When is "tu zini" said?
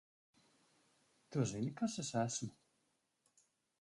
1.35-1.69